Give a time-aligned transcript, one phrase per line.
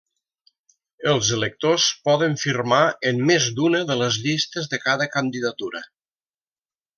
[1.09, 2.79] Els electors poden firmar
[3.11, 5.85] en més d'una de les llistes de cada candidatura.